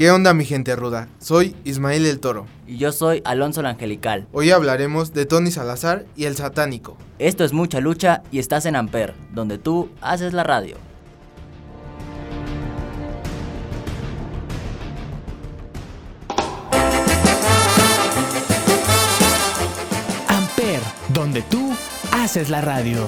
¿Qué 0.00 0.10
onda 0.10 0.32
mi 0.32 0.46
gente 0.46 0.74
ruda? 0.76 1.08
Soy 1.18 1.54
Ismael 1.62 2.06
el 2.06 2.20
Toro. 2.20 2.46
Y 2.66 2.78
yo 2.78 2.90
soy 2.90 3.20
Alonso 3.22 3.60
el 3.60 3.66
Angelical. 3.66 4.26
Hoy 4.32 4.50
hablaremos 4.50 5.12
de 5.12 5.26
Tony 5.26 5.50
Salazar 5.50 6.06
y 6.16 6.24
el 6.24 6.36
satánico. 6.36 6.96
Esto 7.18 7.44
es 7.44 7.52
Mucha 7.52 7.80
Lucha 7.80 8.22
y 8.32 8.38
estás 8.38 8.64
en 8.64 8.76
Amper, 8.76 9.12
donde 9.34 9.58
tú 9.58 9.90
haces 10.00 10.32
la 10.32 10.42
radio. 10.42 10.78
Amper, 20.28 20.80
donde 21.12 21.42
tú 21.42 21.76
haces 22.10 22.48
la 22.48 22.62
radio. 22.62 23.06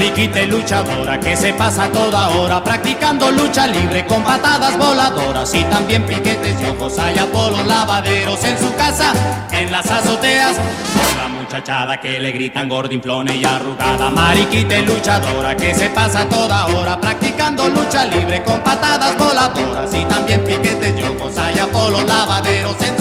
Mariquita 0.00 0.46
luchadora 0.46 1.20
que 1.20 1.36
se 1.36 1.52
pasa 1.52 1.86
toda 1.92 2.30
hora 2.30 2.64
practicando 2.64 3.30
lucha 3.30 3.66
libre 3.66 4.06
con 4.06 4.24
patadas 4.24 4.78
voladoras 4.78 5.54
y 5.54 5.62
también 5.64 6.06
piquetes 6.06 6.58
y 6.58 6.64
ojos 6.64 6.98
hay 6.98 7.18
polos 7.30 7.66
lavaderos 7.66 8.42
en 8.44 8.58
su 8.58 8.74
casa, 8.76 9.12
en 9.52 9.70
las 9.70 9.90
azoteas. 9.90 10.56
Con 10.56 11.18
la 11.18 11.28
muchachada 11.28 12.00
que 12.00 12.18
le 12.18 12.32
gritan 12.32 12.66
gordinflone 12.66 13.36
y 13.36 13.44
arrugada. 13.44 14.08
Mariquita 14.08 14.78
luchadora 14.78 15.54
que 15.54 15.74
se 15.74 15.90
pasa 15.90 16.26
toda 16.30 16.68
hora 16.68 16.98
practicando 16.98 17.68
lucha 17.68 18.06
libre 18.06 18.42
con 18.42 18.58
patadas 18.60 19.18
voladoras 19.18 19.94
y 19.94 20.02
también 20.06 20.42
piquetes 20.42 20.94
y 20.98 21.02
ojos 21.02 21.36
hay 21.36 21.56
polos 21.70 22.04
lavaderos 22.04 22.76
en 22.80 22.96
su 22.96 22.96
casa, 22.96 22.99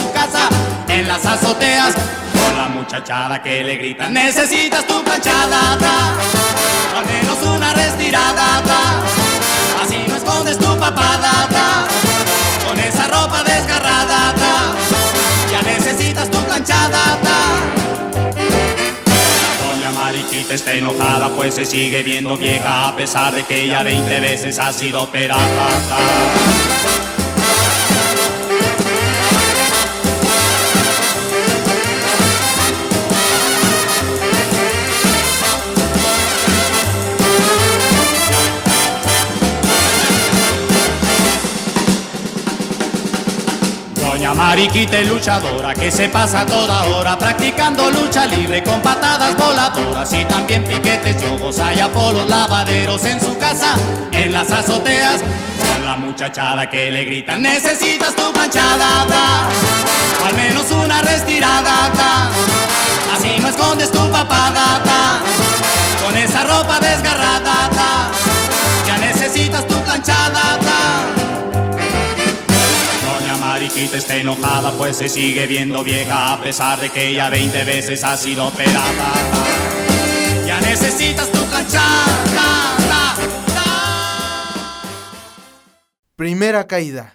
en 0.88 1.08
las 1.08 1.25
azoteas. 1.25 1.94
Con 2.34 2.58
la 2.58 2.67
muchachada 2.70 3.42
que 3.42 3.64
le 3.64 3.78
gritan 3.78 4.14
necesitas 4.14 4.86
tu 4.86 5.03
planchada 5.03 5.78
al 7.00 7.06
menos 7.06 7.56
una 7.56 7.73
retirada, 7.73 8.62
así 9.81 9.97
no 10.08 10.16
escondes 10.16 10.58
tu 10.58 10.78
papada, 10.78 11.47
con 12.67 12.80
esa 12.80 13.08
ropa 13.08 13.44
desgarrada, 13.44 14.34
ya 15.52 15.62
necesitas 15.62 16.30
tu 16.30 16.38
planchada. 16.40 17.17
Mariquita 19.95 20.53
está 20.56 20.73
enojada, 20.73 21.30
pues 21.36 21.56
se 21.56 21.66
sigue 21.66 22.02
viendo 22.02 22.36
vieja, 22.36 22.88
a 22.88 22.95
pesar 22.95 23.34
de 23.34 23.44
que 23.44 23.67
ya 23.67 23.84
20 23.84 24.20
veces 24.22 24.58
ha 24.58 24.73
sido 24.73 25.03
operada. 25.03 25.67
Mariquita 44.59 44.99
luchadora 45.03 45.73
que 45.73 45.89
se 45.89 46.09
pasa 46.09 46.45
toda 46.45 46.83
hora 46.89 47.17
practicando 47.17 47.89
lucha 47.91 48.25
libre 48.25 48.61
con 48.61 48.81
patadas 48.81 49.33
voladoras 49.38 50.11
y 50.11 50.25
también 50.25 50.66
piquetes, 50.66 51.16
yogos, 51.22 51.59
hay 51.59 51.79
polos 51.94 52.28
lavaderos 52.28 53.06
en 53.06 53.22
su 53.22 53.38
casa, 53.38 53.78
en 54.11 54.34
las 54.34 54.51
azoteas. 54.51 55.22
Con 55.22 55.85
la 55.85 55.95
muchachada 55.95 56.69
que 56.69 56.91
le 56.91 57.06
gritan 57.06 57.41
necesitas 57.41 58.13
tu 58.13 58.34
planchada, 58.34 59.47
al 60.28 60.35
menos 60.35 60.69
una 60.72 61.03
retirada, 61.03 61.85
así 61.88 63.09
Mariquita 73.79 73.97
está 73.97 74.17
enojada 74.17 74.73
pues 74.73 74.97
se 74.97 75.07
sigue 75.07 75.47
viendo 75.47 75.85
vieja 75.85 76.34
a 76.34 76.41
pesar 76.41 76.81
de 76.81 76.90
que 76.90 77.13
ya 77.13 77.29
20 77.29 77.63
veces 77.63 78.03
ha 78.03 78.17
sido 78.17 78.47
operada. 78.47 79.13
Ya 80.45 80.59
necesitas 80.59 81.31
tu 81.31 81.40
planchada. 81.45 83.16
Primera 86.17 86.67
caída. 86.67 87.13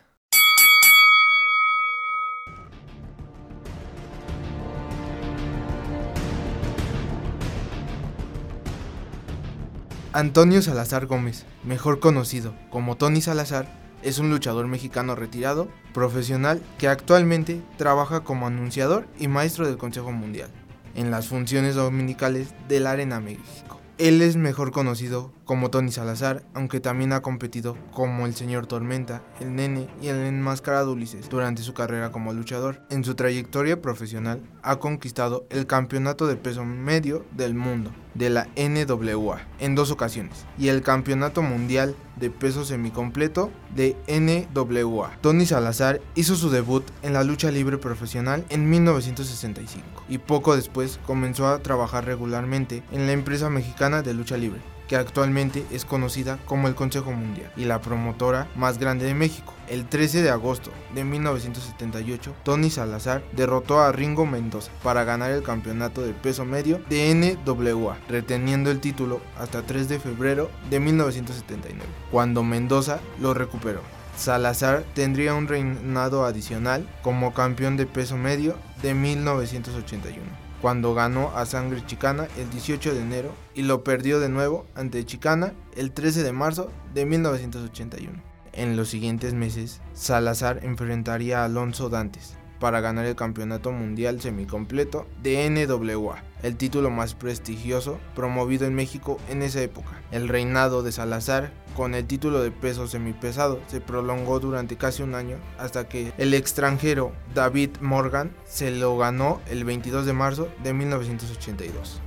Antonio 10.14 10.62
Salazar 10.62 11.04
Gómez, 11.04 11.44
mejor 11.62 12.00
conocido 12.00 12.54
como 12.70 12.96
Tony 12.96 13.20
Salazar, 13.20 13.68
es 14.02 14.18
un 14.18 14.30
luchador 14.30 14.66
mexicano 14.66 15.14
retirado, 15.14 15.68
profesional, 15.94 16.60
que 16.76 16.88
actualmente 16.88 17.62
trabaja 17.78 18.20
como 18.20 18.46
anunciador 18.46 19.06
y 19.18 19.28
maestro 19.28 19.66
del 19.66 19.78
Consejo 19.78 20.12
Mundial 20.12 20.50
en 20.94 21.10
las 21.10 21.28
funciones 21.28 21.74
dominicales 21.74 22.48
de 22.68 22.80
la 22.80 22.90
Arena 22.90 23.20
México. 23.20 23.80
Él 23.96 24.20
es 24.20 24.36
mejor 24.36 24.72
conocido 24.72 25.32
como 25.44 25.70
Tony 25.70 25.92
Salazar, 25.92 26.42
aunque 26.54 26.80
también 26.80 27.12
ha 27.12 27.22
competido 27.22 27.76
como 27.92 28.26
el 28.26 28.34
Señor 28.34 28.66
Tormenta, 28.66 29.22
el 29.40 29.54
Nene 29.54 29.88
y 30.00 30.08
el 30.08 30.16
Enmascarado 30.16 30.92
Ulises 30.92 31.28
durante 31.28 31.62
su 31.62 31.74
carrera 31.74 32.10
como 32.10 32.32
luchador. 32.32 32.82
En 32.90 33.04
su 33.04 33.14
trayectoria 33.14 33.80
profesional 33.80 34.40
ha 34.62 34.76
conquistado 34.76 35.46
el 35.50 35.66
campeonato 35.66 36.26
de 36.26 36.36
peso 36.36 36.64
medio 36.64 37.24
del 37.36 37.54
mundo 37.54 37.90
de 38.14 38.30
la 38.30 38.48
NWA 38.56 39.40
en 39.58 39.74
dos 39.74 39.90
ocasiones 39.90 40.46
y 40.56 40.68
el 40.68 40.82
campeonato 40.82 41.42
mundial 41.42 41.96
de 42.16 42.30
peso 42.30 42.64
semicompleto 42.64 43.50
de 43.74 43.96
NWA. 44.06 45.18
Tony 45.20 45.46
Salazar 45.46 46.00
hizo 46.14 46.36
su 46.36 46.50
debut 46.50 46.84
en 47.02 47.12
la 47.12 47.24
lucha 47.24 47.50
libre 47.50 47.76
profesional 47.76 48.44
en 48.50 48.70
1965 48.70 50.04
y 50.08 50.18
poco 50.18 50.54
después 50.54 51.00
comenzó 51.06 51.48
a 51.48 51.58
trabajar 51.58 52.04
regularmente 52.04 52.82
en 52.92 53.06
la 53.06 53.12
empresa 53.12 53.50
mexicana 53.50 54.02
de 54.02 54.14
lucha 54.14 54.36
libre 54.36 54.73
que 54.88 54.96
actualmente 54.96 55.64
es 55.70 55.84
conocida 55.84 56.38
como 56.46 56.68
el 56.68 56.74
Consejo 56.74 57.12
Mundial 57.12 57.50
y 57.56 57.64
la 57.64 57.80
promotora 57.80 58.48
más 58.56 58.78
grande 58.78 59.06
de 59.06 59.14
México. 59.14 59.54
El 59.68 59.86
13 59.86 60.22
de 60.22 60.30
agosto 60.30 60.70
de 60.94 61.04
1978, 61.04 62.34
Tony 62.42 62.70
Salazar 62.70 63.22
derrotó 63.32 63.80
a 63.80 63.92
Ringo 63.92 64.26
Mendoza 64.26 64.70
para 64.82 65.04
ganar 65.04 65.30
el 65.30 65.42
campeonato 65.42 66.02
de 66.02 66.12
peso 66.12 66.44
medio 66.44 66.80
de 66.90 67.14
NWA, 67.14 67.96
reteniendo 68.08 68.70
el 68.70 68.80
título 68.80 69.20
hasta 69.38 69.62
3 69.62 69.88
de 69.88 69.98
febrero 69.98 70.50
de 70.68 70.80
1979, 70.80 71.84
cuando 72.10 72.42
Mendoza 72.42 73.00
lo 73.20 73.32
recuperó. 73.32 73.80
Salazar 74.16 74.84
tendría 74.94 75.34
un 75.34 75.48
reinado 75.48 76.24
adicional 76.24 76.88
como 77.02 77.34
campeón 77.34 77.76
de 77.76 77.86
peso 77.86 78.16
medio 78.16 78.56
de 78.80 78.94
1981 78.94 80.43
cuando 80.64 80.94
ganó 80.94 81.30
a 81.36 81.44
Sangre 81.44 81.84
Chicana 81.84 82.26
el 82.38 82.48
18 82.48 82.94
de 82.94 83.02
enero 83.02 83.34
y 83.54 83.64
lo 83.64 83.84
perdió 83.84 84.18
de 84.18 84.30
nuevo 84.30 84.64
ante 84.74 85.04
Chicana 85.04 85.52
el 85.76 85.92
13 85.92 86.22
de 86.22 86.32
marzo 86.32 86.70
de 86.94 87.04
1981. 87.04 88.22
En 88.54 88.74
los 88.74 88.88
siguientes 88.88 89.34
meses, 89.34 89.82
Salazar 89.92 90.60
enfrentaría 90.62 91.42
a 91.42 91.44
Alonso 91.44 91.90
Dantes 91.90 92.38
para 92.60 92.80
ganar 92.80 93.04
el 93.04 93.14
campeonato 93.14 93.72
mundial 93.72 94.22
semicompleto 94.22 95.06
de 95.22 95.50
NWA, 95.50 96.24
el 96.44 96.56
título 96.56 96.90
más 96.90 97.14
prestigioso 97.14 97.98
promovido 98.14 98.66
en 98.66 98.74
México 98.74 99.18
en 99.30 99.42
esa 99.42 99.62
época. 99.62 100.02
El 100.12 100.28
reinado 100.28 100.82
de 100.82 100.92
Salazar 100.92 101.52
con 101.74 101.94
el 101.94 102.06
título 102.06 102.42
de 102.42 102.50
peso 102.50 102.86
semipesado 102.86 103.58
se 103.66 103.80
prolongó 103.80 104.40
durante 104.40 104.76
casi 104.76 105.02
un 105.02 105.14
año 105.14 105.38
hasta 105.58 105.88
que 105.88 106.12
el 106.18 106.34
extranjero 106.34 107.12
David 107.34 107.70
Morgan 107.80 108.30
se 108.44 108.70
lo 108.70 108.96
ganó 108.98 109.40
el 109.46 109.64
22 109.64 110.04
de 110.04 110.12
marzo 110.12 110.48
de 110.62 110.74
1982. 110.74 112.02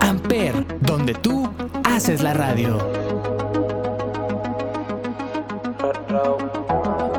Amper, 0.00 0.64
donde 0.80 1.14
tú 1.14 1.41
haces 2.02 2.20
la 2.20 2.34
radio. 2.34 2.78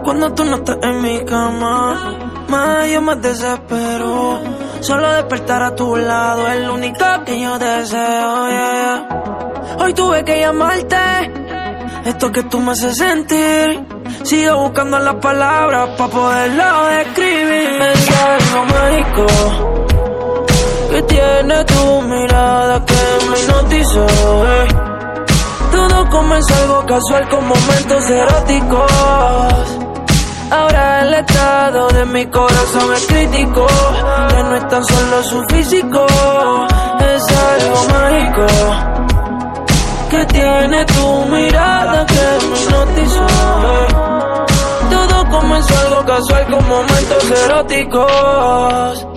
Cuando 0.04 0.34
tú 0.34 0.44
no 0.44 0.58
estás 0.58 0.78
en 0.82 1.02
mi 1.02 1.24
cama, 1.24 2.18
más 2.50 2.92
yo 2.92 3.02
me 3.02 3.16
desespero. 3.16 4.42
Solo 4.82 5.14
despertar 5.14 5.64
a 5.64 5.74
tu 5.74 5.96
lado 5.96 6.46
es 6.50 6.68
lo 6.68 6.74
único 6.74 7.06
que 7.26 7.40
yo 7.40 7.58
deseo. 7.58 9.08
Hoy 9.80 9.94
tuve 9.94 10.26
que 10.26 10.42
llamarte. 10.42 11.32
Esto 12.04 12.30
que 12.34 12.44
tú 12.44 12.60
me 12.60 12.74
haces 12.74 12.98
sentir. 12.98 13.86
Sigo 14.24 14.64
buscando 14.64 15.00
las 15.00 15.16
palabras 15.16 15.92
para 15.98 16.12
poderlo 16.12 16.88
describir. 16.88 17.82
Es 17.94 18.10
algo 18.10 18.66
mágico 18.66 19.73
que 20.94 21.02
tiene 21.04 21.66
tu 21.66 22.02
mirada 22.04 22.86
que 22.86 23.28
me 23.28 23.40
hipnotizó. 23.40 24.06
Eh. 24.06 24.68
Todo 25.72 26.10
comenzó 26.12 26.54
algo 26.54 26.86
casual 26.86 27.28
con 27.30 27.48
momentos 27.48 28.10
eróticos. 28.12 29.78
Ahora 30.52 31.02
el 31.02 31.14
estado 31.16 31.88
de 31.88 32.06
mi 32.06 32.26
corazón 32.28 32.94
es 32.94 33.08
crítico. 33.08 33.66
Que 34.30 34.44
no 34.44 34.56
es 34.56 34.68
tan 34.68 34.86
solo 34.86 35.24
su 35.24 35.44
físico, 35.50 36.06
es 37.16 37.24
algo 37.52 37.78
mágico. 37.96 38.46
Que 40.12 40.26
tiene 40.28 40.86
tu 40.86 41.26
mirada 41.26 42.06
que 42.06 42.46
me 42.46 42.56
hipnotizó. 42.60 43.28
Todo 44.92 45.30
comenzó 45.32 45.74
algo 45.80 46.06
casual 46.06 46.46
con 46.52 46.68
momentos 46.68 47.32
eróticos. 47.46 49.13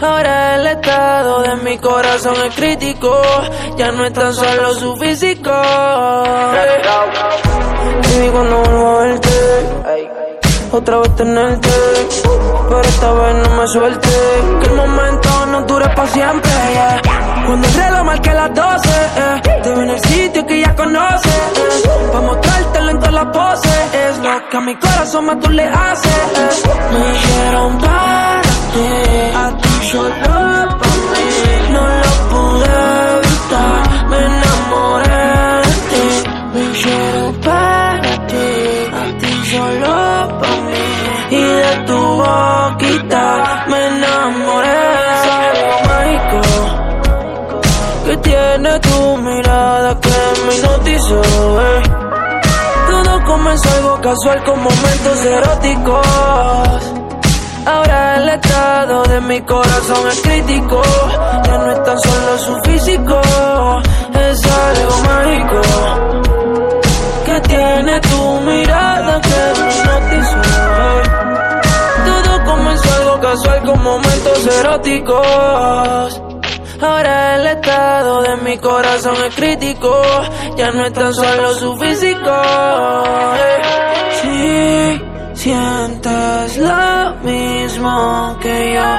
Ahora 0.00 0.56
el 0.56 0.66
estado 0.66 1.42
de 1.42 1.56
mi 1.56 1.78
corazón 1.78 2.36
es 2.46 2.54
crítico. 2.54 3.20
Ya 3.76 3.90
no 3.92 4.04
es 4.04 4.12
tan 4.12 4.32
solo 4.34 4.74
su 4.74 4.96
físico. 4.96 5.50
Baby, 8.02 8.30
cuando 8.32 8.56
vuelvo 8.58 8.88
a 8.88 9.02
verte 9.02 9.28
otra 10.72 10.98
vez 10.98 11.16
tenerte. 11.16 11.68
Pero 12.68 12.80
esta 12.82 13.12
vez 13.12 13.34
no 13.36 13.56
me 13.56 13.66
suelte, 13.68 14.08
que 14.60 14.66
el 14.66 14.74
momento 14.74 15.46
no 15.46 15.62
dure 15.62 15.88
para 15.90 16.08
siempre. 16.08 16.50
Cuando 17.46 17.66
el 17.66 17.74
reloj 17.74 18.04
marque 18.04 18.34
las 18.34 18.54
12, 18.54 18.88
eh, 18.88 19.60
te 19.62 19.70
veo 19.70 19.82
en 19.82 19.90
el 19.90 20.00
sitio 20.00 20.46
que 20.46 20.60
ya 20.60 20.74
conoces. 20.74 21.32
Eh, 21.56 22.08
para 22.12 22.26
mostrártelo 22.26 22.90
en 22.90 22.98
todas 22.98 23.14
las 23.14 23.26
poses, 23.26 23.94
es 23.94 24.18
lo 24.18 24.48
que 24.50 24.56
a 24.56 24.60
mi 24.60 24.74
corazón 24.76 25.26
más 25.26 25.40
tú 25.40 25.50
le 25.50 25.64
haces. 25.64 26.64
Me 26.92 27.12
dijeron 27.12 27.78
para 27.78 28.42
ti, 28.42 29.37
casual 54.08 54.42
con 54.44 54.62
momentos 54.62 55.24
eróticos. 55.24 56.87
El 58.38 58.44
estado 58.44 59.02
de 59.02 59.20
mi 59.22 59.40
corazón 59.40 60.06
es 60.06 60.20
crítico. 60.20 60.80
Ya 61.44 61.58
no 61.58 61.72
es 61.72 61.82
tan 61.82 61.98
solo 61.98 62.38
su 62.38 62.60
físico, 62.62 63.20
es 64.14 64.46
algo 64.46 65.02
mágico 65.02 65.60
que 67.24 67.40
tiene 67.48 68.00
tu 68.00 68.40
mirada 68.42 69.20
que 69.20 69.60
me 69.60 69.70
hipnotizó. 69.74 70.42
Todo 72.06 72.44
comenzó 72.44 72.94
algo 72.94 73.20
casual 73.20 73.62
con 73.64 73.82
momentos 73.82 74.46
eróticos. 74.60 76.22
Ahora 76.80 77.36
el 77.36 77.46
estado 77.46 78.22
de 78.22 78.36
mi 78.36 78.58
corazón 78.58 79.16
es 79.26 79.34
crítico. 79.34 80.00
Ya 80.56 80.70
no 80.70 80.86
es 80.86 80.92
tan 80.92 81.12
solo 81.12 81.54
su 81.54 81.76
físico. 81.76 82.42
Si 84.22 85.07
sientes 85.48 86.58
lo 86.58 87.14
mismo 87.22 88.36
que 88.42 88.74
yo. 88.74 88.90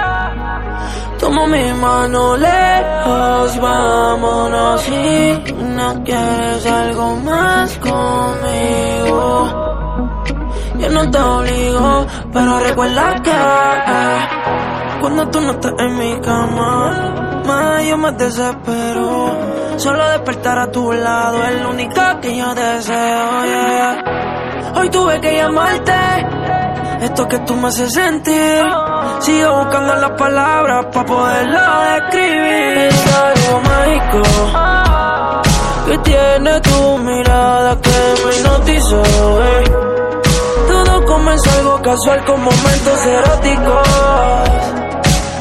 Toma 1.20 1.46
mi 1.46 1.74
mano 1.74 2.38
lejos, 2.38 3.60
vámonos 3.62 4.82
si 4.82 5.44
no 5.78 6.04
quieres 6.04 6.66
algo 6.66 7.18
más 7.18 7.78
conmigo. 7.78 9.24
Yo 10.80 10.90
no 10.90 11.12
te 11.12 11.20
obligo, 11.20 12.08
pero 12.34 12.60
recuerda 12.62 13.22
que 13.22 15.02
cuando 15.02 15.28
tú 15.28 15.42
no 15.42 15.52
estás 15.52 15.74
en 15.78 15.98
mi 16.00 16.20
cama, 16.22 17.44
más 17.46 17.86
yo 17.86 17.98
me 17.98 18.12
desespero. 18.14 19.38
Solo 19.78 20.10
despertar 20.10 20.58
a 20.58 20.72
tu 20.72 20.92
lado 20.94 21.44
es 21.44 21.62
lo 21.62 21.70
único 21.70 22.02
que 22.22 22.38
yo 22.38 22.56
deseo. 22.56 24.39
Hoy 24.76 24.90
tuve 24.90 25.20
que 25.22 25.36
llamarte. 25.36 25.94
Esto 27.02 27.28
que 27.28 27.40
tú 27.40 27.56
me 27.56 27.68
haces 27.70 27.94
sentir. 27.94 28.64
Sigo 29.20 29.58
buscando 29.64 29.96
las 29.96 30.12
palabras 30.12 30.86
para 30.94 31.06
poderlo 31.06 31.60
describir. 31.96 32.78
Es 32.78 33.16
algo 33.16 33.62
mágico 33.62 34.22
que 35.88 35.98
tiene 36.00 36.62
tu 36.62 36.98
mirada 37.00 37.78
que 37.82 37.90
me 38.26 38.36
hipnotizó. 38.36 39.02
eh. 39.44 39.64
Todo 40.68 41.06
comenzó 41.06 41.50
algo 41.60 41.82
casual 41.82 42.24
con 42.26 42.44
momentos 42.44 43.06
eróticos. 43.06 43.88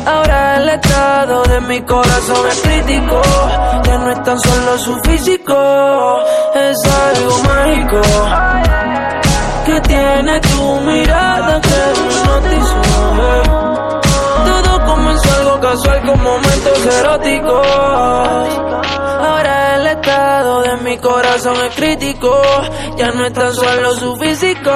Ahora 0.06 0.56
el 0.56 0.68
estado 0.70 1.42
de 1.42 1.60
mi 1.62 1.80
corazón 1.82 2.46
es 2.48 2.60
crítico. 2.62 3.20
Ya 3.84 3.98
no 3.98 4.10
es 4.10 4.22
tan 4.22 4.38
solo 4.40 4.78
su 4.78 4.96
físico, 5.02 6.18
es 6.54 6.78
algo 6.84 7.42
mágico 7.44 8.67
que 9.80 9.88
tiene 9.88 10.40
tu 10.40 10.80
mirada 10.80 11.60
que 11.60 12.00
me 12.00 12.08
hipnotizó. 12.14 12.82
eh. 13.22 13.42
Todo 14.46 14.84
comenzó 14.86 15.36
algo 15.40 15.60
casual 15.60 16.02
con 16.02 16.22
momentos 16.22 16.86
eróticos. 17.00 17.66
Ahora 19.20 19.76
el 19.76 19.86
estado 19.86 20.62
de 20.62 20.76
mi 20.78 20.98
corazón 20.98 21.56
es 21.68 21.74
crítico. 21.76 22.40
Ya 22.96 23.10
no 23.12 23.26
es 23.26 23.32
tan 23.32 23.54
solo 23.54 23.94
su 23.94 24.16
físico. 24.16 24.70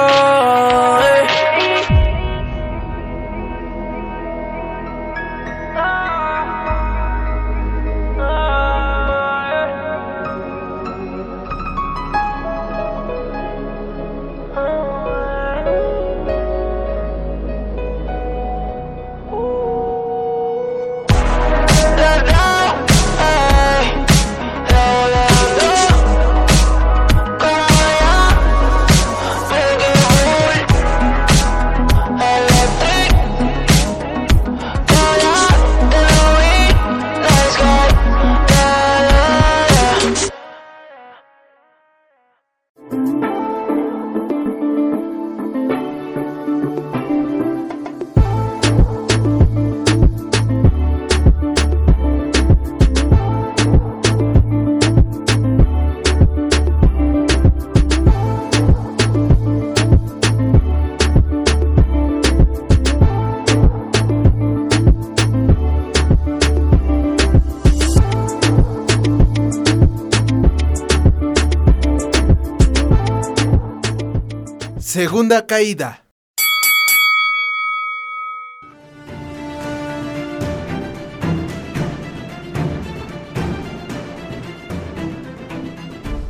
Segunda 75.03 75.45
caída. 75.45 76.05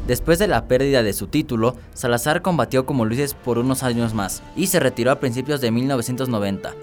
Después 0.07 0.39
de 0.39 0.47
la 0.47 0.67
pérdida 0.67 1.03
de 1.03 1.13
su 1.13 1.27
título, 1.27 1.75
Salazar 1.93 2.41
combatió 2.41 2.87
como 2.87 3.05
Luises 3.05 3.35
por 3.35 3.59
unos 3.59 3.83
años 3.83 4.15
más 4.15 4.41
y 4.55 4.65
se 4.65 4.79
retiró 4.79 5.11
a 5.11 5.19
principios 5.19 5.61
de 5.61 5.69
1990. 5.69 6.73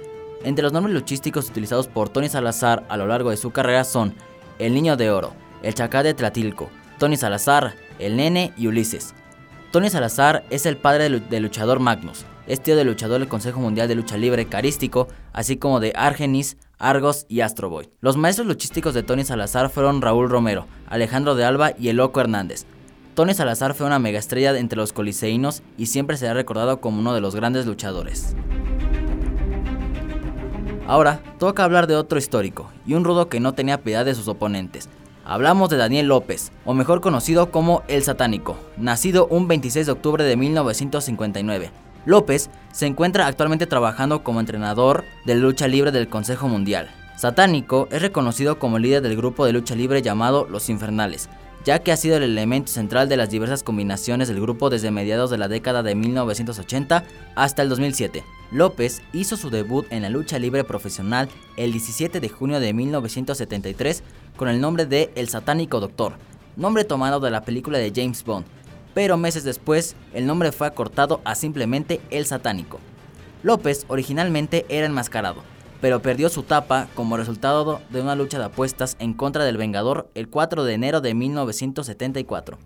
Entre 0.45 0.63
los 0.63 0.73
nombres 0.73 0.95
luchísticos 0.95 1.51
utilizados 1.51 1.89
por 1.89 2.09
Tony 2.09 2.29
Salazar 2.29 2.87
a 2.89 2.97
lo 2.97 3.09
largo 3.09 3.31
de 3.31 3.37
su 3.37 3.51
carrera 3.51 3.83
son 3.83 4.15
El 4.61 4.75
Niño 4.75 4.97
de 4.97 5.11
Oro, 5.11 5.33
El 5.65 5.75
Chacal 5.75 6.05
de 6.05 6.15
Tlatilco, 6.15 6.71
Tony 7.01 7.17
Salazar, 7.17 7.75
El 7.99 8.17
Nene 8.17 8.53
y 8.57 8.69
Ulises. 8.69 9.13
Tony 9.71 9.89
Salazar 9.89 10.43
es 10.51 10.67
el 10.67 10.77
padre 10.77 11.09
del 11.09 11.43
luchador 11.45 11.79
Magnus, 11.79 12.25
es 12.49 12.61
tío 12.61 12.75
del 12.75 12.89
luchador 12.89 13.21
del 13.21 13.29
Consejo 13.29 13.61
Mundial 13.61 13.87
de 13.87 13.95
Lucha 13.95 14.17
Libre 14.17 14.47
Carístico, 14.47 15.07
así 15.33 15.59
como 15.59 15.79
de 15.79 15.93
Argenis, 15.95 16.57
Argos 16.81 17.25
y 17.29 17.43
Astroboy. 17.43 17.89
Los 18.01 18.17
maestros 18.17 18.49
luchísticos 18.49 18.95
de 18.95 19.05
Tony 19.05 19.25
Salazar 19.25 19.71
fueron 19.71 20.03
Raúl 20.03 20.29
Romero, 20.29 20.67
Alejandro 20.89 21.37
de 21.37 21.45
Alba 21.45 21.71
y 21.79 21.89
El 21.89 21.99
Loco 21.99 22.21
Hernández. 22.21 22.67
Tony 23.15 23.33
Salazar 23.33 23.75
fue 23.75 23.87
una 23.87 24.01
megaestrella 24.01 24.59
entre 24.59 24.77
los 24.77 24.93
coliseínos 24.93 25.63
y 25.79 25.87
siempre 25.87 26.17
será 26.17 26.35
recordado 26.35 26.81
como 26.81 26.99
uno 26.99 27.15
de 27.15 27.21
los 27.21 27.37
grandes 27.37 27.65
luchadores. 27.65 28.35
Ahora, 30.89 31.23
toca 31.39 31.63
hablar 31.63 31.87
de 31.87 31.95
otro 31.95 32.19
histórico, 32.19 32.73
y 32.85 32.95
un 32.95 33.05
rudo 33.05 33.29
que 33.29 33.39
no 33.39 33.55
tenía 33.55 33.85
piedad 33.85 34.05
de 34.05 34.17
sus 34.17 34.27
oponentes. 34.27 34.89
Hablamos 35.31 35.71
de 35.71 35.77
Daniel 35.77 36.09
López, 36.09 36.51
o 36.65 36.75
mejor 36.75 37.01
conocido 37.01 37.53
como 37.53 37.85
El 37.87 38.03
Satánico, 38.03 38.59
nacido 38.77 39.29
un 39.29 39.47
26 39.47 39.87
de 39.87 39.93
octubre 39.93 40.25
de 40.25 40.37
1959. 40.37 41.71
López 42.05 42.51
se 42.73 42.87
encuentra 42.87 43.29
actualmente 43.29 43.69
trabajando 43.69 44.25
como 44.25 44.41
entrenador 44.41 45.05
de 45.27 45.37
lucha 45.37 45.69
libre 45.69 45.93
del 45.93 46.09
Consejo 46.09 46.49
Mundial. 46.49 46.91
Satánico 47.17 47.87
es 47.93 48.03
reconocido 48.03 48.59
como 48.59 48.81
líder 48.81 49.03
del 49.03 49.17
grupo 49.17 49.47
de 49.47 49.53
lucha 49.53 49.77
libre 49.77 50.03
llamado 50.03 50.49
Los 50.51 50.69
Infernales, 50.69 51.29
ya 51.65 51.79
que 51.79 51.93
ha 51.93 51.97
sido 51.97 52.17
el 52.17 52.25
elemento 52.25 52.73
central 52.73 53.09
de 53.09 53.17
las 53.17 53.31
diversas 53.31 53.63
combinaciones 53.63 54.27
del 54.27 54.41
grupo 54.41 54.69
desde 54.69 54.91
mediados 54.91 55.31
de 55.31 55.39
la 55.39 55.47
década 55.47 55.85
de 55.85 55.95
1980 55.95 57.05
hasta 57.37 57.63
el 57.63 57.69
2007. 57.69 58.25
López 58.53 59.01
hizo 59.13 59.37
su 59.37 59.49
debut 59.49 59.87
en 59.91 60.03
la 60.03 60.09
lucha 60.09 60.39
libre 60.41 60.65
profesional 60.65 61.29
el 61.57 61.71
17 61.71 62.19
de 62.19 62.29
junio 62.29 62.59
de 62.59 62.73
1973 62.73 64.03
con 64.37 64.49
el 64.49 64.61
nombre 64.61 64.87
de 64.87 65.13
El 65.15 65.29
Satánico 65.29 65.79
Doctor, 65.79 66.15
nombre 66.57 66.85
tomado 66.85 67.21
de 67.21 67.31
la 67.31 67.43
película 67.43 67.79
de 67.79 67.93
James 67.95 68.25
Bond, 68.25 68.47
pero 68.93 69.17
meses 69.17 69.45
después 69.45 69.95
el 70.15 70.27
nombre 70.27 70.51
fue 70.51 70.67
acortado 70.67 71.21
a 71.25 71.37
simplemente 71.37 72.01
El 72.11 72.27
Satánico. 72.27 72.81
López 73.45 73.85
originalmente 73.87 74.67
era 74.69 74.87
enmascarado, 74.87 75.43
pero 75.81 76.03
perdió 76.03 76.29
su 76.29 76.43
tapa 76.43 76.89
como 76.97 77.17
resultado 77.17 77.81
de 77.91 78.01
una 78.01 78.17
lucha 78.17 78.39
de 78.41 78.47
apuestas 78.47 78.97
en 78.99 79.15
contra 79.15 79.45
del 79.45 79.59
Vengador 79.59 80.11
el 80.17 80.29
4 80.29 80.65
de 80.65 80.75
enero 80.75 81.01
de 81.01 81.15
1974. 81.15 82.59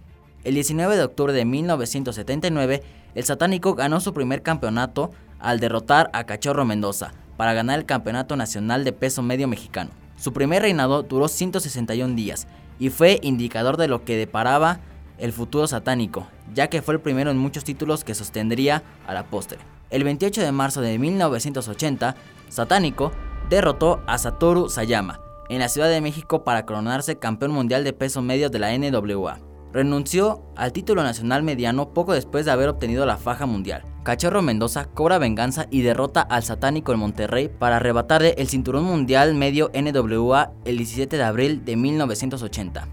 El 0.44 0.54
19 0.54 0.96
de 0.96 1.04
octubre 1.04 1.32
de 1.32 1.44
1979, 1.44 2.82
el 3.14 3.24
Satánico 3.24 3.74
ganó 3.74 4.00
su 4.00 4.12
primer 4.12 4.42
campeonato 4.42 5.10
al 5.44 5.60
derrotar 5.60 6.10
a 6.14 6.24
Cachorro 6.24 6.64
Mendoza 6.64 7.12
para 7.36 7.52
ganar 7.52 7.78
el 7.78 7.84
Campeonato 7.84 8.34
Nacional 8.34 8.82
de 8.82 8.92
Peso 8.92 9.22
Medio 9.22 9.46
Mexicano. 9.46 9.90
Su 10.16 10.32
primer 10.32 10.62
reinado 10.62 11.02
duró 11.02 11.28
161 11.28 12.14
días 12.14 12.48
y 12.78 12.88
fue 12.88 13.20
indicador 13.22 13.76
de 13.76 13.86
lo 13.86 14.04
que 14.04 14.16
deparaba 14.16 14.80
el 15.18 15.32
futuro 15.32 15.66
satánico, 15.66 16.26
ya 16.54 16.68
que 16.68 16.80
fue 16.80 16.94
el 16.94 17.00
primero 17.00 17.30
en 17.30 17.38
muchos 17.38 17.62
títulos 17.62 18.04
que 18.04 18.14
sostendría 18.14 18.82
a 19.06 19.12
la 19.12 19.24
postre. 19.24 19.58
El 19.90 20.02
28 20.02 20.40
de 20.40 20.50
marzo 20.50 20.80
de 20.80 20.98
1980, 20.98 22.16
Satánico 22.48 23.12
derrotó 23.50 24.02
a 24.06 24.16
Satoru 24.16 24.70
Sayama 24.70 25.20
en 25.50 25.58
la 25.58 25.68
Ciudad 25.68 25.90
de 25.90 26.00
México 26.00 26.42
para 26.42 26.64
coronarse 26.64 27.18
campeón 27.18 27.52
mundial 27.52 27.84
de 27.84 27.92
peso 27.92 28.22
medio 28.22 28.48
de 28.48 28.58
la 28.58 28.76
NWA. 28.76 29.40
Renunció 29.72 30.42
al 30.56 30.72
título 30.72 31.02
nacional 31.02 31.42
mediano 31.42 31.92
poco 31.92 32.14
después 32.14 32.46
de 32.46 32.52
haber 32.52 32.70
obtenido 32.70 33.04
la 33.04 33.18
faja 33.18 33.44
mundial. 33.44 33.84
Cachorro 34.04 34.42
Mendoza 34.42 34.84
cobra 34.84 35.16
venganza 35.16 35.66
y 35.70 35.80
derrota 35.80 36.20
al 36.20 36.42
satánico 36.42 36.92
en 36.92 36.98
Monterrey 36.98 37.48
para 37.48 37.76
arrebatarle 37.76 38.34
el 38.36 38.48
cinturón 38.48 38.84
mundial 38.84 39.34
medio 39.34 39.70
NWA 39.72 40.52
el 40.66 40.76
17 40.76 41.16
de 41.16 41.22
abril 41.22 41.64
de 41.64 41.76
1980. 41.76 42.86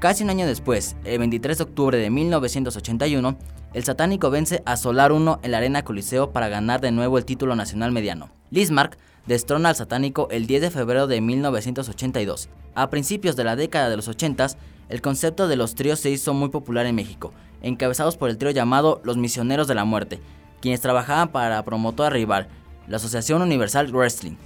Casi 0.00 0.24
un 0.24 0.30
año 0.30 0.48
después, 0.48 0.96
el 1.04 1.20
23 1.20 1.56
de 1.56 1.62
octubre 1.62 1.98
de 1.98 2.10
1981, 2.10 3.38
el 3.74 3.84
satánico 3.84 4.28
vence 4.30 4.60
a 4.66 4.76
Solar 4.76 5.12
1 5.12 5.38
en 5.44 5.50
la 5.52 5.58
Arena 5.58 5.84
Coliseo 5.84 6.32
para 6.32 6.48
ganar 6.48 6.80
de 6.80 6.90
nuevo 6.90 7.16
el 7.16 7.24
título 7.24 7.54
nacional 7.54 7.92
mediano. 7.92 8.30
Lismark 8.50 8.98
destrona 9.28 9.68
al 9.68 9.76
satánico 9.76 10.26
el 10.32 10.48
10 10.48 10.62
de 10.62 10.70
febrero 10.72 11.06
de 11.06 11.20
1982. 11.20 12.48
A 12.74 12.90
principios 12.90 13.36
de 13.36 13.44
la 13.44 13.54
década 13.54 13.88
de 13.88 13.96
los 13.96 14.08
80, 14.08 14.48
el 14.88 15.00
concepto 15.00 15.46
de 15.46 15.54
los 15.54 15.76
tríos 15.76 16.00
se 16.00 16.10
hizo 16.10 16.34
muy 16.34 16.48
popular 16.48 16.86
en 16.86 16.96
México, 16.96 17.32
encabezados 17.62 18.16
por 18.16 18.30
el 18.30 18.38
trío 18.38 18.50
llamado 18.50 19.00
Los 19.04 19.16
Misioneros 19.16 19.68
de 19.68 19.76
la 19.76 19.84
Muerte, 19.84 20.20
quienes 20.60 20.80
trabajaban 20.80 21.28
para 21.28 21.64
promotora 21.64 22.10
rival, 22.10 22.48
la 22.86 22.96
Asociación 22.96 23.42
Universal 23.42 23.90
Wrestling. 23.92 24.36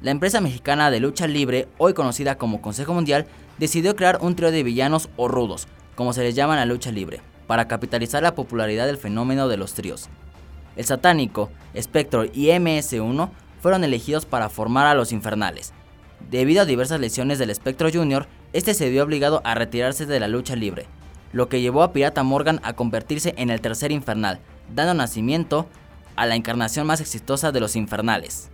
La 0.00 0.10
empresa 0.10 0.40
mexicana 0.40 0.90
de 0.90 1.00
lucha 1.00 1.26
libre, 1.26 1.68
hoy 1.78 1.94
conocida 1.94 2.36
como 2.36 2.60
Consejo 2.60 2.94
Mundial, 2.94 3.26
decidió 3.58 3.96
crear 3.96 4.18
un 4.20 4.36
trío 4.36 4.50
de 4.50 4.62
villanos 4.62 5.08
o 5.16 5.28
rudos, 5.28 5.66
como 5.94 6.12
se 6.12 6.22
les 6.22 6.34
llama 6.34 6.54
en 6.54 6.60
la 6.60 6.66
lucha 6.66 6.92
libre, 6.92 7.20
para 7.46 7.68
capitalizar 7.68 8.22
la 8.22 8.34
popularidad 8.34 8.86
del 8.86 8.98
fenómeno 8.98 9.48
de 9.48 9.56
los 9.56 9.74
tríos. 9.74 10.08
El 10.76 10.84
satánico, 10.84 11.50
Spectre 11.80 12.30
y 12.34 12.48
MS1 12.48 13.30
fueron 13.60 13.84
elegidos 13.84 14.26
para 14.26 14.50
formar 14.50 14.86
a 14.86 14.94
los 14.94 15.12
infernales. 15.12 15.72
Debido 16.30 16.62
a 16.62 16.66
diversas 16.66 17.00
lesiones 17.00 17.38
del 17.38 17.54
Spectro 17.54 17.88
Jr., 17.92 18.26
este 18.52 18.74
se 18.74 18.90
vio 18.90 19.04
obligado 19.04 19.40
a 19.44 19.54
retirarse 19.54 20.06
de 20.06 20.20
la 20.20 20.28
lucha 20.28 20.56
libre, 20.56 20.86
lo 21.32 21.48
que 21.48 21.60
llevó 21.60 21.82
a 21.82 21.92
Pirata 21.92 22.22
Morgan 22.22 22.60
a 22.62 22.74
convertirse 22.74 23.34
en 23.36 23.50
el 23.50 23.60
tercer 23.60 23.90
infernal, 23.92 24.40
dando 24.72 24.94
nacimiento 24.94 25.68
a 26.16 26.26
la 26.26 26.36
encarnación 26.36 26.86
más 26.86 27.00
exitosa 27.00 27.52
de 27.52 27.60
los 27.60 27.76
infernales. 27.76 28.50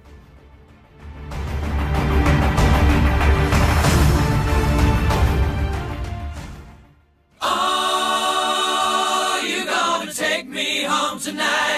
Amper. 11.32 11.69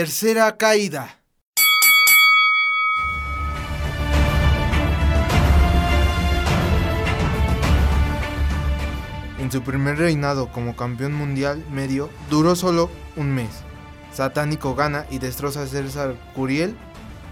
Tercera 0.00 0.56
caída. 0.56 1.18
En 9.38 9.52
su 9.52 9.60
primer 9.60 9.98
reinado 9.98 10.50
como 10.52 10.74
campeón 10.74 11.12
mundial 11.12 11.62
medio 11.70 12.08
duró 12.30 12.56
solo 12.56 12.88
un 13.14 13.34
mes. 13.34 13.50
Satánico 14.10 14.74
gana 14.74 15.04
y 15.10 15.18
destroza 15.18 15.64
a 15.64 15.66
César 15.66 16.16
Curiel 16.34 16.74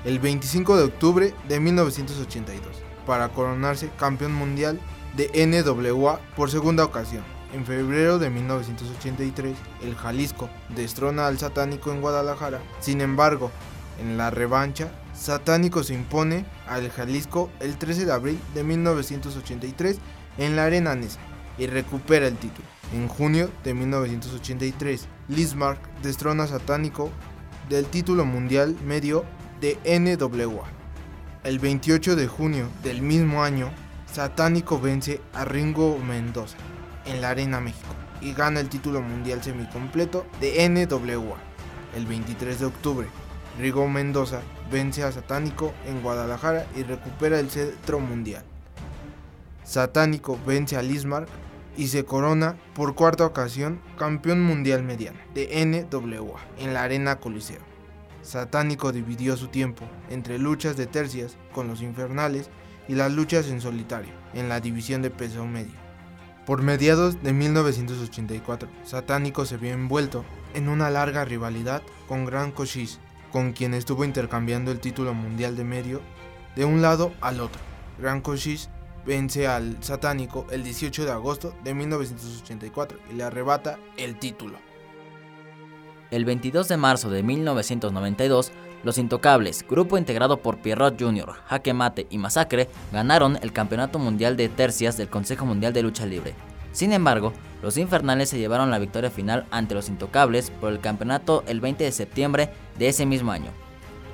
el 0.04 0.18
25 0.18 0.76
de 0.76 0.85
octubre 0.85 1.35
de 1.48 1.61
1982 1.61 2.76
para 3.07 3.31
coronarse 3.31 3.88
campeón 3.98 4.35
mundial 4.35 4.78
de 5.16 5.31
NWA 5.46 6.20
por 6.37 6.50
segunda 6.50 6.85
ocasión. 6.85 7.38
En 7.53 7.65
febrero 7.65 8.19
de 8.19 8.29
1983, 8.29 9.57
el 9.83 9.95
Jalisco 9.95 10.51
destrona 10.77 11.27
al 11.27 11.39
Satánico 11.39 11.91
en 11.91 12.03
Guadalajara. 12.03 12.61
Sin 12.81 13.01
embargo, 13.01 13.51
en 14.01 14.19
la 14.19 14.31
revancha, 14.31 14.93
Satánico 15.15 15.83
se 15.83 15.95
impone 15.95 16.45
al 16.67 16.91
Jalisco 16.91 17.51
el 17.61 17.79
13 17.79 18.05
de 18.05 18.13
abril 18.13 18.39
de 18.55 18.65
1983 18.65 19.99
en 20.37 20.57
la 20.57 20.65
Arena 20.65 20.95
Nesa 20.95 21.21
y 21.57 21.67
recupera 21.67 22.27
el 22.27 22.37
título. 22.37 22.69
En 22.93 23.09
junio 23.09 23.51
de 23.65 23.73
1983, 23.73 25.09
Lismark 25.29 25.81
destrona 26.03 26.45
a 26.45 26.49
Satánico 26.49 27.11
del 27.71 27.87
título 27.87 28.27
mundial 28.27 28.77
medio 28.85 29.25
de 29.63 29.79
NWA. 29.85 30.67
El 31.45 31.59
28 31.59 32.15
de 32.15 32.27
junio 32.27 32.69
del 32.83 33.01
mismo 33.01 33.43
año, 33.43 33.71
Satánico 34.13 34.79
vence 34.79 35.23
a 35.33 35.47
Ringo 35.47 35.99
Mendoza 35.99 36.59
en 37.09 37.21
la 37.21 37.31
Arena 37.31 37.61
México 37.61 37.94
y 38.21 38.33
gana 38.33 38.61
el 38.61 38.68
título 38.68 39.01
mundial 39.01 39.42
semicompleto 39.42 40.27
de 40.40 40.68
NWA. 40.68 41.37
El 41.97 42.07
23 42.07 42.61
de 42.61 42.66
octubre, 42.66 43.09
Ringo 43.59 43.88
Mendoza 43.88 44.40
vence 44.71 45.03
a 45.03 45.12
Satánico 45.12 45.73
en 45.87 46.03
Guadalajara 46.03 46.66
y 46.77 46.83
recupera 46.83 47.40
el 47.40 47.51
centro 47.51 48.01
mundial. 48.01 48.44
Satánico 49.64 50.38
vence 50.47 50.77
a 50.77 50.83
Lismark 50.83 51.29
y 51.77 51.88
se 51.88 52.05
corona 52.05 52.57
por 52.75 52.94
cuarta 52.94 53.25
ocasión 53.25 53.81
campeón 53.97 54.42
mundial 54.42 54.83
mediano 54.83 55.18
de 55.35 55.64
NWA 55.64 56.40
en 56.59 56.75
la 56.75 56.83
Arena 56.83 57.16
Coliseo. 57.16 57.61
Satánico 58.23 58.92
dividió 58.92 59.37
su 59.37 59.49
tiempo 59.49 59.85
entre 60.11 60.38
luchas 60.38 60.77
de 60.77 60.87
tercias 60.87 61.37
con 61.53 61.68
los 61.68 61.83
infernales 61.83 62.51
y 62.88 62.94
las 62.94 63.12
luchas 63.12 63.49
en 63.49 63.61
solitario 63.61 64.12
en 64.35 64.49
la 64.49 64.61
división 64.61 65.03
de 65.03 65.11
peso 65.11 65.47
medio. 65.47 65.88
Por 66.49 66.63
mediados 66.63 67.23
de 67.23 67.35
1984, 67.35 68.71
Satánico 68.83 69.45
se 69.45 69.59
vio 69.59 69.75
envuelto 69.75 70.25
en 70.55 70.71
una 70.71 70.89
larga 70.89 71.27
rivalidad 71.27 71.83
con 72.07 72.25
Gran 72.25 72.53
Cochise, 72.53 72.99
con 73.31 73.53
quien 73.53 73.75
estuvo 73.75 74.03
intercambiando 74.03 74.71
el 74.71 74.81
título 74.81 75.13
mundial 75.13 75.59
de 75.59 75.65
medio 75.65 76.01
de 76.57 76.65
un 76.65 76.81
lado 76.81 77.13
al 77.21 77.41
otro. 77.41 77.61
Gran 77.99 78.23
Cochise 78.23 78.71
vence 79.05 79.47
al 79.47 79.77
satánico 79.85 80.47
el 80.51 80.65
18 80.65 81.05
de 81.05 81.11
agosto 81.13 81.55
de 81.65 81.75
1984 81.75 82.99
y 83.11 83.17
le 83.17 83.25
arrebata 83.25 83.79
el 83.99 84.19
título. 84.19 84.57
El 86.11 86.25
22 86.25 86.67
de 86.67 86.77
marzo 86.79 87.11
de 87.11 87.23
1992, 87.23 88.53
los 88.85 88.99
Intocables, 88.99 89.64
grupo 89.69 89.99
integrado 89.99 90.38
por 90.38 90.59
Pierrot 90.59 91.01
Jr., 91.01 91.33
Jaque 91.47 91.75
Mate 91.75 92.07
y 92.11 92.19
Masacre, 92.19 92.69
ganaron 92.93 93.38
el 93.43 93.53
Campeonato 93.53 93.99
Mundial 93.99 94.37
de 94.37 94.49
Tercias 94.49 94.97
del 94.97 95.09
Consejo 95.09 95.47
Mundial 95.47 95.73
de 95.73 95.83
Lucha 95.83 96.07
Libre. 96.07 96.35
Sin 96.73 96.93
embargo, 96.93 97.33
los 97.62 97.77
Infernales 97.77 98.29
se 98.29 98.38
llevaron 98.38 98.71
la 98.71 98.79
victoria 98.79 99.11
final 99.11 99.47
ante 99.51 99.75
los 99.75 99.88
Intocables 99.88 100.51
por 100.51 100.73
el 100.73 100.81
campeonato 100.81 101.43
el 101.47 101.61
20 101.61 101.85
de 101.85 101.93
septiembre 101.93 102.51
de 102.79 102.88
ese 102.88 103.05
mismo 103.05 103.33
año. 103.33 103.51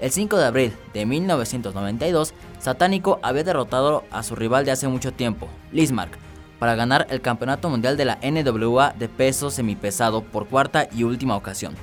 El 0.01 0.11
5 0.11 0.37
de 0.39 0.45
abril 0.45 0.73
de 0.93 1.07
1992, 1.07 2.35
Satánico 2.59 3.21
había 3.23 3.45
derrotado 3.45 4.05
a 4.11 4.23
su 4.23 4.35
rival 4.35 4.65
de 4.65 4.73
hace 4.73 4.89
mucho 4.89 5.13
tiempo, 5.13 5.49
Lismark, 5.73 6.19
para 6.59 6.75
ganar 6.75 7.07
el 7.11 7.21
Campeonato 7.21 7.69
Mundial 7.69 7.97
de 7.97 8.05
la 8.07 8.19
NWA 8.23 8.95
de 8.99 9.09
peso 9.09 9.51
semipesado 9.51 10.23
por 10.23 10.47
cuarta 10.47 10.89
y 10.93 11.05
última 11.05 11.37
ocasión. 11.37 11.75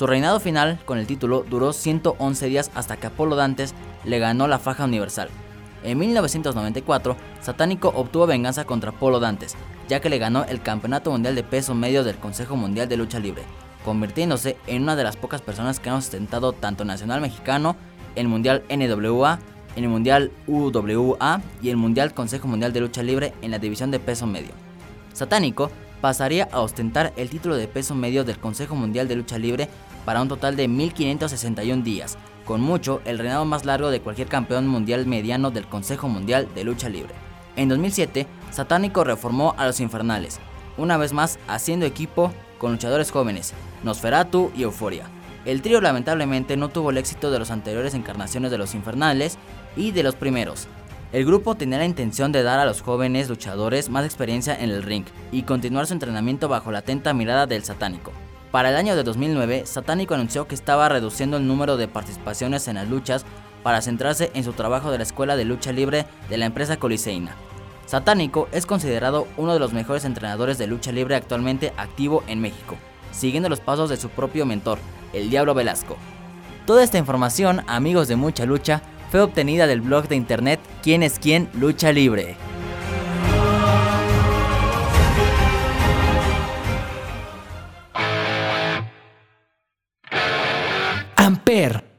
Su 0.00 0.06
reinado 0.06 0.40
final 0.40 0.78
con 0.86 0.96
el 0.96 1.06
título 1.06 1.44
duró 1.46 1.74
111 1.74 2.46
días 2.46 2.70
hasta 2.74 2.96
que 2.96 3.08
Apolo 3.08 3.36
Dantes 3.36 3.74
le 4.04 4.18
ganó 4.18 4.48
la 4.48 4.58
faja 4.58 4.86
universal. 4.86 5.28
En 5.84 5.98
1994, 5.98 7.18
Satánico 7.42 7.92
obtuvo 7.94 8.26
venganza 8.26 8.64
contra 8.64 8.92
Apolo 8.92 9.20
Dantes, 9.20 9.56
ya 9.90 10.00
que 10.00 10.08
le 10.08 10.16
ganó 10.16 10.44
el 10.44 10.62
Campeonato 10.62 11.10
Mundial 11.10 11.34
de 11.34 11.42
Peso 11.42 11.74
Medio 11.74 12.02
del 12.02 12.16
Consejo 12.16 12.56
Mundial 12.56 12.88
de 12.88 12.96
Lucha 12.96 13.18
Libre, 13.18 13.42
convirtiéndose 13.84 14.56
en 14.66 14.84
una 14.84 14.96
de 14.96 15.04
las 15.04 15.18
pocas 15.18 15.42
personas 15.42 15.80
que 15.80 15.90
han 15.90 15.96
ostentado 15.96 16.54
tanto 16.54 16.86
Nacional 16.86 17.20
Mexicano, 17.20 17.76
el 18.16 18.26
Mundial 18.26 18.64
NWA, 18.70 19.38
el 19.76 19.86
Mundial 19.86 20.32
UWA 20.46 21.42
y 21.60 21.68
el 21.68 21.76
Mundial 21.76 22.14
Consejo 22.14 22.48
Mundial 22.48 22.72
de 22.72 22.80
Lucha 22.80 23.02
Libre 23.02 23.34
en 23.42 23.50
la 23.50 23.58
división 23.58 23.90
de 23.90 24.00
peso 24.00 24.26
medio. 24.26 24.52
Satánico 25.12 25.70
pasaría 26.00 26.48
a 26.52 26.60
ostentar 26.60 27.12
el 27.16 27.28
título 27.28 27.56
de 27.56 27.68
peso 27.68 27.94
medio 27.94 28.24
del 28.24 28.38
Consejo 28.38 28.74
Mundial 28.74 29.06
de 29.06 29.16
Lucha 29.16 29.38
Libre 29.38 29.68
para 30.04 30.22
un 30.22 30.28
total 30.28 30.56
de 30.56 30.68
1561 30.68 31.82
días, 31.82 32.18
con 32.44 32.60
mucho 32.60 33.00
el 33.04 33.18
reinado 33.18 33.44
más 33.44 33.64
largo 33.64 33.90
de 33.90 34.00
cualquier 34.00 34.28
campeón 34.28 34.66
mundial 34.66 35.06
mediano 35.06 35.50
del 35.50 35.66
Consejo 35.66 36.08
Mundial 36.08 36.48
de 36.54 36.64
Lucha 36.64 36.88
Libre. 36.88 37.14
En 37.56 37.68
2007, 37.68 38.26
Satánico 38.50 39.04
reformó 39.04 39.54
a 39.56 39.66
los 39.66 39.80
Infernales, 39.80 40.40
una 40.76 40.96
vez 40.96 41.12
más 41.12 41.38
haciendo 41.46 41.86
equipo 41.86 42.32
con 42.58 42.72
luchadores 42.72 43.10
jóvenes, 43.10 43.54
Nosferatu 43.84 44.50
y 44.56 44.62
Euforia. 44.62 45.06
El 45.44 45.62
trío 45.62 45.80
lamentablemente 45.80 46.56
no 46.56 46.68
tuvo 46.68 46.90
el 46.90 46.98
éxito 46.98 47.30
de 47.30 47.38
las 47.38 47.50
anteriores 47.50 47.94
encarnaciones 47.94 48.50
de 48.50 48.58
los 48.58 48.74
Infernales 48.74 49.38
y 49.76 49.92
de 49.92 50.02
los 50.02 50.14
primeros. 50.14 50.68
El 51.12 51.24
grupo 51.24 51.56
tenía 51.56 51.78
la 51.78 51.86
intención 51.86 52.30
de 52.30 52.42
dar 52.42 52.60
a 52.60 52.66
los 52.66 52.82
jóvenes 52.82 53.28
luchadores 53.28 53.88
más 53.88 54.04
experiencia 54.04 54.54
en 54.54 54.70
el 54.70 54.82
ring 54.82 55.04
y 55.32 55.42
continuar 55.42 55.86
su 55.86 55.94
entrenamiento 55.94 56.48
bajo 56.48 56.70
la 56.70 56.80
atenta 56.80 57.12
mirada 57.14 57.46
del 57.46 57.64
satánico. 57.64 58.12
Para 58.50 58.70
el 58.70 58.76
año 58.76 58.96
de 58.96 59.04
2009, 59.04 59.62
Satánico 59.64 60.14
anunció 60.14 60.48
que 60.48 60.56
estaba 60.56 60.88
reduciendo 60.88 61.36
el 61.36 61.46
número 61.46 61.76
de 61.76 61.86
participaciones 61.86 62.66
en 62.66 62.74
las 62.74 62.88
luchas 62.88 63.24
para 63.62 63.80
centrarse 63.80 64.32
en 64.34 64.42
su 64.42 64.52
trabajo 64.54 64.90
de 64.90 64.98
la 64.98 65.04
Escuela 65.04 65.36
de 65.36 65.44
Lucha 65.44 65.70
Libre 65.70 66.06
de 66.28 66.36
la 66.36 66.46
empresa 66.46 66.76
Coliseína. 66.76 67.36
Satánico 67.86 68.48
es 68.50 68.66
considerado 68.66 69.28
uno 69.36 69.52
de 69.52 69.60
los 69.60 69.72
mejores 69.72 70.04
entrenadores 70.04 70.58
de 70.58 70.66
lucha 70.66 70.90
libre 70.92 71.14
actualmente 71.14 71.72
activo 71.76 72.24
en 72.26 72.40
México, 72.40 72.76
siguiendo 73.12 73.48
los 73.48 73.60
pasos 73.60 73.88
de 73.88 73.96
su 73.96 74.08
propio 74.08 74.46
mentor, 74.46 74.78
el 75.12 75.30
Diablo 75.30 75.54
Velasco. 75.54 75.96
Toda 76.66 76.82
esta 76.82 76.98
información, 76.98 77.62
amigos 77.68 78.08
de 78.08 78.16
Mucha 78.16 78.46
Lucha, 78.46 78.82
fue 79.10 79.20
obtenida 79.20 79.66
del 79.66 79.80
blog 79.80 80.08
de 80.08 80.16
internet 80.16 80.60
Quién 80.82 81.02
es 81.02 81.18
quién 81.18 81.48
Lucha 81.54 81.92
Libre. 81.92 82.36
Amper 91.20 91.89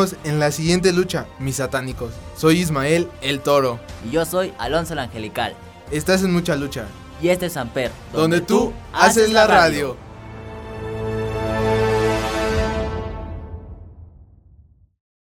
vemos 0.00 0.16
en 0.24 0.38
la 0.40 0.50
siguiente 0.50 0.92
lucha, 0.92 1.26
mis 1.38 1.56
satánicos. 1.56 2.12
Soy 2.36 2.60
Ismael 2.60 3.08
el 3.20 3.40
Toro. 3.40 3.78
Y 4.06 4.10
yo 4.10 4.24
soy 4.24 4.52
Alonso 4.58 4.94
el 4.94 5.00
Angelical. 5.00 5.54
Estás 5.90 6.22
en 6.22 6.32
mucha 6.32 6.56
lucha. 6.56 6.86
Y 7.20 7.28
este 7.28 7.46
es 7.46 7.56
Amper, 7.56 7.90
Donde, 8.12 8.40
tú 8.40 8.72
haces 8.94 9.30
la 9.30 9.46
radio. 9.46 9.96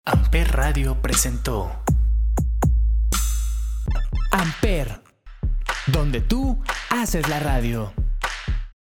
Amper 0.05 0.53
Radio 0.53 0.97
presentó 1.03 1.73
Amper, 4.31 5.03
donde 5.89 6.21
tú 6.21 6.63
haces 6.91 7.29
la 7.29 7.41
radio. 7.41 7.93